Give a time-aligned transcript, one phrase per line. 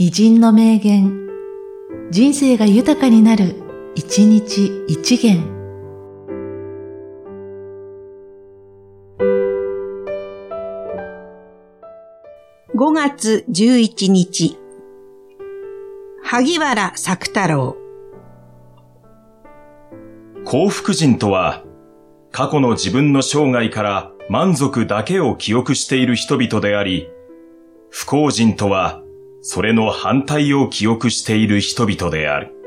[0.00, 1.26] 偉人の名言、
[2.12, 3.56] 人生が豊かになる、
[3.96, 5.42] 一日一元。
[12.76, 14.56] 5月11日、
[16.22, 17.76] 萩原作太郎。
[20.44, 21.64] 幸福人とは、
[22.30, 27.08] 過去の自分の生涯から満足だけを記憶している人々であり、
[27.90, 29.02] 不幸人とは、
[29.40, 32.57] それの反対を記憶している人々である。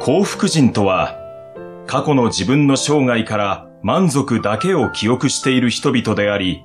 [0.00, 1.18] 幸福人とは、
[1.86, 6.64] 過去の自分の生涯から満足だけを記憶している人々であり、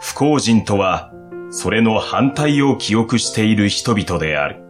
[0.00, 1.12] 不幸人とは、
[1.50, 4.69] それの反対を記憶している人々である。